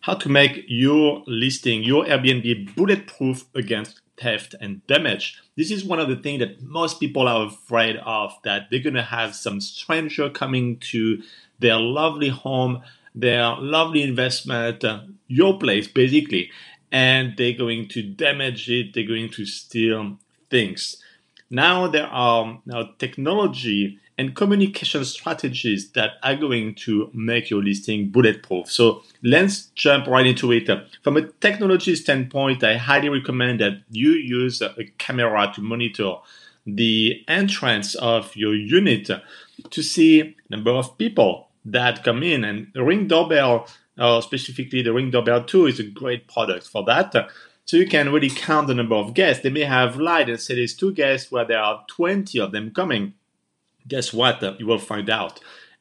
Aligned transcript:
how 0.00 0.14
to 0.14 0.28
make 0.28 0.64
your 0.66 1.22
listing, 1.26 1.82
your 1.82 2.04
Airbnb 2.04 2.74
bulletproof 2.74 3.44
against 3.54 4.00
theft 4.20 4.54
and 4.60 4.86
damage. 4.86 5.40
This 5.56 5.70
is 5.70 5.84
one 5.84 5.98
of 5.98 6.08
the 6.08 6.16
things 6.16 6.40
that 6.40 6.62
most 6.62 7.00
people 7.00 7.26
are 7.26 7.46
afraid 7.46 7.96
of 8.04 8.34
that 8.44 8.68
they're 8.70 8.80
going 8.80 8.94
to 8.94 9.02
have 9.02 9.34
some 9.34 9.60
stranger 9.60 10.30
coming 10.30 10.78
to 10.78 11.22
their 11.58 11.78
lovely 11.78 12.28
home, 12.28 12.82
their 13.14 13.56
lovely 13.56 14.02
investment, 14.02 14.84
uh, 14.84 15.00
your 15.28 15.58
place 15.58 15.88
basically, 15.88 16.50
and 16.92 17.36
they're 17.36 17.52
going 17.52 17.88
to 17.88 18.02
damage 18.02 18.70
it, 18.70 18.94
they're 18.94 19.04
going 19.06 19.30
to 19.30 19.46
steal 19.46 20.18
things. 20.50 20.96
Now 21.50 21.88
there 21.88 22.06
are 22.06 22.60
now 22.66 22.90
technology 22.98 23.98
and 24.20 24.36
communication 24.36 25.02
strategies 25.02 25.92
that 25.92 26.10
are 26.22 26.36
going 26.36 26.74
to 26.74 27.10
make 27.14 27.48
your 27.48 27.62
listing 27.62 28.10
bulletproof. 28.10 28.70
So 28.70 29.02
let's 29.22 29.70
jump 29.74 30.06
right 30.06 30.26
into 30.26 30.52
it. 30.52 30.68
From 31.02 31.16
a 31.16 31.22
technology 31.22 31.96
standpoint, 31.96 32.62
I 32.62 32.76
highly 32.76 33.08
recommend 33.08 33.60
that 33.60 33.80
you 33.90 34.10
use 34.10 34.60
a 34.60 34.84
camera 34.98 35.50
to 35.54 35.62
monitor 35.62 36.16
the 36.66 37.24
entrance 37.28 37.94
of 37.94 38.36
your 38.36 38.54
unit 38.54 39.08
to 39.70 39.82
see 39.82 40.36
number 40.50 40.72
of 40.72 40.98
people 40.98 41.48
that 41.64 42.04
come 42.04 42.22
in 42.22 42.44
and 42.44 42.66
ring 42.74 43.08
doorbell 43.08 43.66
or 43.98 44.20
specifically 44.20 44.82
the 44.82 44.92
ring 44.92 45.10
doorbell 45.10 45.42
2 45.42 45.66
is 45.66 45.80
a 45.80 45.84
great 45.84 46.28
product 46.28 46.66
for 46.66 46.84
that 46.84 47.14
so 47.64 47.76
you 47.76 47.86
can 47.86 48.12
really 48.12 48.30
count 48.30 48.66
the 48.66 48.74
number 48.74 48.94
of 48.94 49.14
guests 49.14 49.42
they 49.42 49.50
may 49.50 49.64
have 49.64 49.96
lied 49.96 50.28
and 50.28 50.40
say 50.40 50.54
there's 50.54 50.74
two 50.74 50.92
guests 50.92 51.32
where 51.32 51.46
there 51.46 51.60
are 51.60 51.84
20 51.88 52.38
of 52.38 52.52
them 52.52 52.70
coming 52.70 53.14
guess 53.90 54.14
what? 54.14 54.42
Uh, 54.42 54.54
you 54.58 54.66
will 54.66 54.78
find 54.78 55.10
out. 55.10 55.40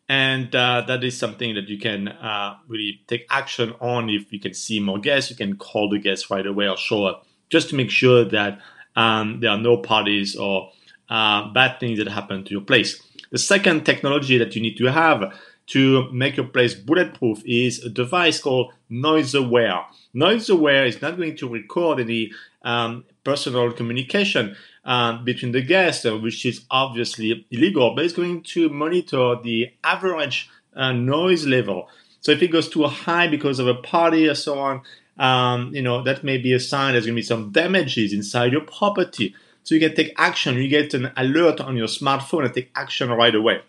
And 0.09 0.53
uh, 0.55 0.81
that 0.87 1.03
is 1.03 1.17
something 1.17 1.53
that 1.53 1.69
you 1.69 1.77
can 1.77 2.07
uh, 2.07 2.55
really 2.67 3.01
take 3.07 3.27
action 3.29 3.73
on. 3.79 4.09
If 4.09 4.33
you 4.33 4.39
can 4.39 4.55
see 4.55 4.79
more 4.79 4.97
guests, 4.97 5.29
you 5.29 5.37
can 5.37 5.55
call 5.55 5.87
the 5.89 5.99
guests 5.99 6.31
right 6.31 6.45
away 6.45 6.67
or 6.67 6.75
show 6.75 7.05
up 7.05 7.27
just 7.49 7.69
to 7.69 7.75
make 7.75 7.91
sure 7.91 8.25
that 8.25 8.59
um, 8.95 9.39
there 9.39 9.51
are 9.51 9.57
no 9.57 9.77
parties 9.77 10.35
or 10.35 10.71
uh, 11.09 11.51
bad 11.53 11.79
things 11.79 11.99
that 11.99 12.07
happen 12.07 12.43
to 12.43 12.51
your 12.51 12.61
place. 12.61 13.01
The 13.31 13.37
second 13.37 13.85
technology 13.85 14.39
that 14.39 14.55
you 14.55 14.61
need 14.61 14.77
to 14.77 14.85
have 14.85 15.31
to 15.69 16.11
make 16.11 16.37
your 16.37 16.47
place 16.47 16.73
bulletproof 16.73 17.41
is 17.45 17.83
a 17.83 17.89
device 17.89 18.39
called 18.39 18.73
Noise 18.89 19.35
Aware. 19.35 19.85
Noise 20.13 20.49
Aware 20.49 20.85
is 20.85 21.01
not 21.01 21.17
going 21.17 21.35
to 21.37 21.47
record 21.47 21.99
any 21.99 22.31
um, 22.63 23.05
personal 23.23 23.71
communication 23.71 24.55
uh, 24.83 25.21
between 25.23 25.51
the 25.51 25.61
guests, 25.61 26.05
uh, 26.05 26.17
which 26.17 26.45
is 26.45 26.65
obviously 26.71 27.45
illegal, 27.51 27.93
but 27.95 28.03
it's 28.03 28.13
going 28.13 28.41
to 28.41 28.69
monitor 28.69 29.35
the 29.43 29.71
average 29.83 30.49
uh, 30.75 30.91
noise 30.91 31.45
level. 31.45 31.87
So 32.21 32.31
if 32.31 32.41
it 32.41 32.47
goes 32.47 32.67
too 32.67 32.83
high 32.85 33.27
because 33.27 33.59
of 33.59 33.67
a 33.67 33.75
party 33.75 34.27
or 34.27 34.35
so 34.35 34.59
on, 34.59 34.81
um, 35.19 35.73
you 35.75 35.81
know, 35.81 36.01
that 36.03 36.23
may 36.23 36.37
be 36.37 36.53
a 36.53 36.59
sign 36.59 36.93
there's 36.93 37.05
going 37.05 37.15
to 37.15 37.21
be 37.21 37.25
some 37.25 37.51
damages 37.51 38.13
inside 38.13 38.53
your 38.53 38.61
property. 38.61 39.35
So 39.63 39.75
you 39.75 39.81
can 39.81 39.95
take 39.95 40.13
action. 40.17 40.55
You 40.55 40.67
get 40.67 40.93
an 40.93 41.11
alert 41.15 41.61
on 41.61 41.77
your 41.77 41.87
smartphone 41.87 42.45
and 42.45 42.53
take 42.53 42.71
action 42.75 43.09
right 43.09 43.35
away. 43.35 43.61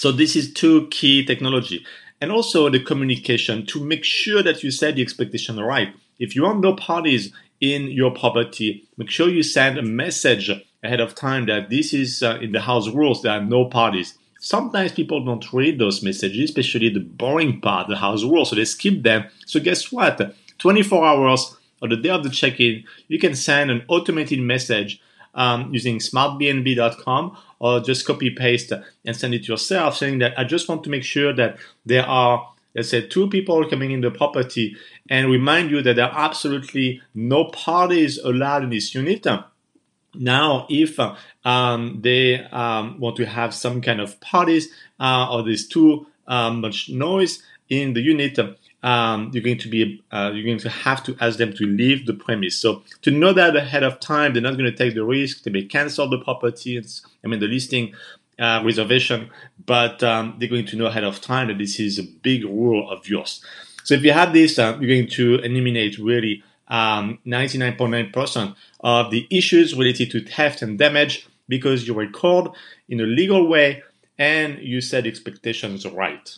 So 0.00 0.10
this 0.10 0.34
is 0.34 0.54
two 0.54 0.86
key 0.86 1.26
technology. 1.26 1.84
And 2.22 2.32
also 2.32 2.70
the 2.70 2.80
communication 2.80 3.66
to 3.66 3.84
make 3.84 4.02
sure 4.02 4.42
that 4.42 4.62
you 4.62 4.70
set 4.70 4.94
the 4.94 5.02
expectation 5.02 5.60
right. 5.60 5.94
If 6.18 6.34
you 6.34 6.44
want 6.44 6.60
no 6.60 6.72
parties 6.74 7.34
in 7.60 7.82
your 7.90 8.10
property, 8.10 8.88
make 8.96 9.10
sure 9.10 9.28
you 9.28 9.42
send 9.42 9.76
a 9.76 9.82
message 9.82 10.50
ahead 10.82 11.00
of 11.00 11.14
time 11.14 11.44
that 11.48 11.68
this 11.68 11.92
is 11.92 12.22
uh, 12.22 12.38
in 12.40 12.52
the 12.52 12.62
house 12.62 12.88
rules, 12.88 13.20
there 13.20 13.32
are 13.32 13.44
no 13.44 13.66
parties. 13.66 14.16
Sometimes 14.38 14.92
people 14.92 15.22
don't 15.22 15.52
read 15.52 15.78
those 15.78 16.02
messages, 16.02 16.48
especially 16.48 16.88
the 16.88 17.00
boring 17.00 17.60
part, 17.60 17.88
the 17.88 17.96
house 17.98 18.22
rules, 18.22 18.48
so 18.48 18.56
they 18.56 18.64
skip 18.64 19.02
them. 19.02 19.26
So 19.44 19.60
guess 19.60 19.92
what? 19.92 20.34
24 20.60 21.04
hours 21.04 21.58
or 21.82 21.88
the 21.88 21.96
day 21.98 22.08
of 22.08 22.24
the 22.24 22.30
check-in, 22.30 22.84
you 23.08 23.18
can 23.18 23.34
send 23.34 23.70
an 23.70 23.82
automated 23.86 24.40
message 24.40 24.98
um, 25.34 25.72
using 25.72 25.98
smartbnb.com 25.98 27.36
or 27.58 27.80
just 27.80 28.06
copy 28.06 28.30
paste 28.30 28.72
and 29.04 29.16
send 29.16 29.34
it 29.34 29.48
yourself 29.48 29.96
saying 29.96 30.18
that 30.18 30.38
I 30.38 30.44
just 30.44 30.68
want 30.68 30.84
to 30.84 30.90
make 30.90 31.04
sure 31.04 31.32
that 31.34 31.58
there 31.84 32.06
are 32.06 32.50
let's 32.74 32.90
say 32.90 33.06
two 33.06 33.28
people 33.28 33.68
coming 33.68 33.90
in 33.90 34.00
the 34.00 34.10
property 34.10 34.76
and 35.08 35.30
remind 35.30 35.70
you 35.70 35.82
that 35.82 35.96
there 35.96 36.06
are 36.06 36.26
absolutely 36.26 37.02
no 37.14 37.46
parties 37.46 38.18
allowed 38.18 38.64
in 38.64 38.70
this 38.70 38.94
unit. 38.94 39.26
Now, 40.14 40.66
if 40.68 40.98
um, 41.44 42.00
they 42.00 42.40
um, 42.44 42.98
want 42.98 43.16
to 43.16 43.26
have 43.26 43.54
some 43.54 43.80
kind 43.80 44.00
of 44.00 44.20
parties 44.20 44.68
uh, 44.98 45.28
or 45.30 45.42
there's 45.42 45.66
too 45.66 46.06
um, 46.26 46.60
much 46.60 46.88
noise 46.88 47.42
in 47.68 47.94
the 47.94 48.00
unit, 48.00 48.38
um, 48.82 49.30
you're 49.32 49.42
going 49.42 49.58
to 49.58 49.68
be 49.68 50.02
uh, 50.10 50.30
you're 50.32 50.44
going 50.44 50.58
to 50.58 50.68
have 50.68 51.02
to 51.04 51.16
ask 51.20 51.38
them 51.38 51.52
to 51.54 51.66
leave 51.66 52.06
the 52.06 52.14
premise. 52.14 52.56
So 52.56 52.82
to 53.02 53.10
know 53.10 53.32
that 53.32 53.56
ahead 53.56 53.82
of 53.82 54.00
time, 54.00 54.32
they're 54.32 54.42
not 54.42 54.56
going 54.56 54.70
to 54.70 54.76
take 54.76 54.94
the 54.94 55.04
risk. 55.04 55.42
They 55.42 55.50
may 55.50 55.64
cancel 55.64 56.08
the 56.08 56.18
property. 56.18 56.82
I 57.24 57.26
mean 57.28 57.40
the 57.40 57.46
listing 57.46 57.94
uh, 58.38 58.62
reservation, 58.64 59.30
but 59.66 60.02
um, 60.02 60.36
they're 60.38 60.48
going 60.48 60.66
to 60.66 60.76
know 60.76 60.86
ahead 60.86 61.04
of 61.04 61.20
time 61.20 61.48
that 61.48 61.58
this 61.58 61.78
is 61.78 61.98
a 61.98 62.04
big 62.04 62.44
rule 62.44 62.90
of 62.90 63.06
yours. 63.06 63.44
So 63.84 63.94
if 63.94 64.02
you 64.02 64.12
have 64.12 64.32
this, 64.32 64.58
uh, 64.58 64.78
you're 64.80 64.88
going 64.88 65.10
to 65.10 65.40
eliminate 65.40 65.98
really 65.98 66.42
99.9% 66.70 68.36
um, 68.36 68.56
of 68.80 69.10
the 69.10 69.26
issues 69.30 69.74
related 69.74 70.10
to 70.12 70.24
theft 70.24 70.62
and 70.62 70.78
damage 70.78 71.28
because 71.48 71.86
you 71.86 71.94
record 71.94 72.52
in 72.88 73.00
a 73.00 73.04
legal 73.04 73.48
way 73.48 73.82
and 74.18 74.58
you 74.60 74.80
set 74.80 75.06
expectations 75.06 75.86
right. 75.86 76.36